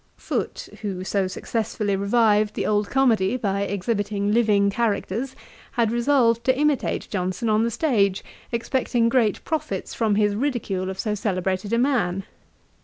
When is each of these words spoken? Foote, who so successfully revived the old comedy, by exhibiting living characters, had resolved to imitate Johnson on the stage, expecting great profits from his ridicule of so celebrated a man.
Foote, 0.17 0.67
who 0.81 1.03
so 1.03 1.27
successfully 1.27 1.95
revived 1.95 2.55
the 2.55 2.65
old 2.65 2.89
comedy, 2.89 3.37
by 3.37 3.61
exhibiting 3.61 4.31
living 4.33 4.71
characters, 4.71 5.35
had 5.73 5.91
resolved 5.91 6.43
to 6.45 6.57
imitate 6.57 7.07
Johnson 7.11 7.49
on 7.49 7.63
the 7.63 7.69
stage, 7.69 8.23
expecting 8.51 9.09
great 9.09 9.45
profits 9.45 9.93
from 9.93 10.15
his 10.15 10.33
ridicule 10.33 10.89
of 10.89 10.97
so 10.97 11.13
celebrated 11.13 11.71
a 11.71 11.77
man. 11.77 12.23